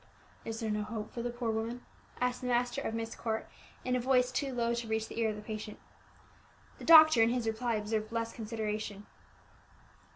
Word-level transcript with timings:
"Is 0.45 0.59
there 0.61 0.71
no 0.71 0.81
hope 0.81 1.13
for 1.13 1.21
the 1.21 1.29
poor 1.29 1.51
woman?" 1.51 1.85
asked 2.19 2.41
the 2.41 2.47
master 2.47 2.81
of 2.81 2.95
Myst 2.95 3.19
Court 3.19 3.47
in 3.85 3.95
a 3.95 3.99
voice 3.99 4.31
too 4.31 4.51
low 4.51 4.73
to 4.73 4.87
reach 4.87 5.07
the 5.07 5.19
ear 5.19 5.29
of 5.29 5.35
the 5.35 5.43
patient. 5.43 5.77
The 6.79 6.85
doctor, 6.85 7.21
in 7.21 7.29
his 7.29 7.45
reply, 7.45 7.75
observed 7.75 8.11
less 8.11 8.33
consideration. 8.33 9.05